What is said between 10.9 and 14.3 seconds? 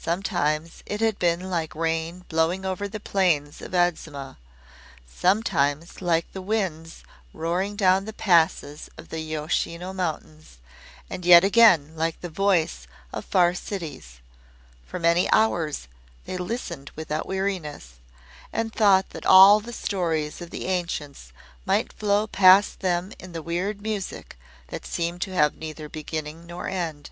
and yet again like the voice of far cities.